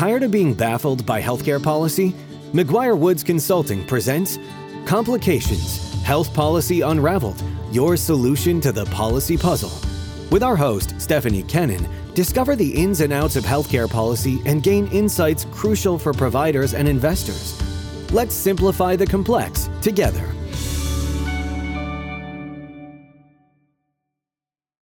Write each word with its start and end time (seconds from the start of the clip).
Tired 0.00 0.22
of 0.22 0.30
being 0.30 0.54
baffled 0.54 1.04
by 1.04 1.20
healthcare 1.20 1.62
policy? 1.62 2.14
McGuire 2.54 2.96
Woods 2.96 3.22
Consulting 3.22 3.86
presents 3.86 4.38
Complications 4.86 6.02
Health 6.04 6.32
Policy 6.32 6.80
Unraveled 6.80 7.42
Your 7.70 7.98
Solution 7.98 8.62
to 8.62 8.72
the 8.72 8.86
Policy 8.86 9.36
Puzzle. 9.36 9.70
With 10.30 10.42
our 10.42 10.56
host, 10.56 10.98
Stephanie 10.98 11.42
Kennan, 11.42 11.86
discover 12.14 12.56
the 12.56 12.82
ins 12.82 13.02
and 13.02 13.12
outs 13.12 13.36
of 13.36 13.44
healthcare 13.44 13.90
policy 13.90 14.40
and 14.46 14.62
gain 14.62 14.86
insights 14.86 15.44
crucial 15.52 15.98
for 15.98 16.14
providers 16.14 16.72
and 16.72 16.88
investors. 16.88 17.60
Let's 18.10 18.34
simplify 18.34 18.96
the 18.96 19.06
complex 19.06 19.68
together. 19.82 20.29